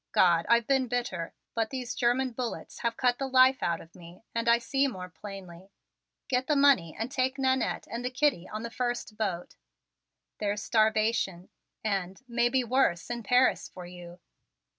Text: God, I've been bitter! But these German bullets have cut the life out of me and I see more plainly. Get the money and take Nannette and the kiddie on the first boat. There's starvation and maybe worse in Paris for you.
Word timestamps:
God, 0.13 0.47
I've 0.49 0.65
been 0.65 0.87
bitter! 0.87 1.31
But 1.53 1.69
these 1.69 1.93
German 1.93 2.31
bullets 2.31 2.79
have 2.79 2.97
cut 2.97 3.19
the 3.19 3.27
life 3.27 3.61
out 3.61 3.79
of 3.79 3.93
me 3.93 4.23
and 4.33 4.49
I 4.49 4.57
see 4.57 4.87
more 4.87 5.09
plainly. 5.09 5.69
Get 6.27 6.47
the 6.47 6.55
money 6.55 6.95
and 6.97 7.11
take 7.11 7.37
Nannette 7.37 7.85
and 7.85 8.03
the 8.03 8.09
kiddie 8.09 8.49
on 8.49 8.63
the 8.63 8.71
first 8.71 9.15
boat. 9.15 9.57
There's 10.39 10.63
starvation 10.63 11.49
and 11.83 12.19
maybe 12.27 12.63
worse 12.63 13.11
in 13.11 13.21
Paris 13.21 13.69
for 13.69 13.85
you. 13.85 14.19